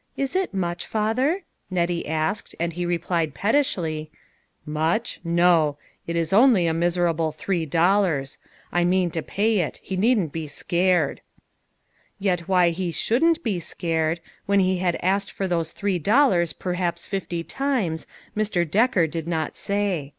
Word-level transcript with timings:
"Is 0.26 0.34
it 0.34 0.54
muchy 0.54 0.86
father?" 0.86 1.42
Nettie 1.70 2.08
asked, 2.08 2.54
and 2.58 2.72
he 2.72 2.86
replied 2.86 3.34
pettishly:" 3.34 4.10
Much? 4.84 5.20
no. 5.22 5.76
It 6.06 6.16
is 6.16 6.32
only 6.32 6.66
a 6.66 6.72
miserable 6.72 7.26
little 7.26 7.32
three, 7.38 7.66
dollars. 7.66 8.38
I 8.72 8.84
mean 8.84 9.10
to 9.10 9.20
pay 9.20 9.58
it; 9.58 9.78
he 9.82 9.94
needn't 9.98 10.32
be 10.32 10.46
scared." 10.46 11.20
Yet 12.18 12.48
why 12.48 12.70
he 12.70 12.90
shouldn't 12.90 13.42
be" 13.44 13.60
scared," 13.60 14.22
when 14.46 14.60
he 14.60 14.78
had 14.78 14.96
asked 15.02 15.30
for 15.30 15.46
those 15.46 15.72
three 15.72 15.98
dollars 15.98 16.54
per 16.54 16.72
haps 16.72 17.06
fifty 17.06 17.44
times, 17.44 18.06
Mr. 18.34 18.64
Decker 18.66 19.06
did 19.06 19.28
not 19.28 19.58
say. 19.58 20.14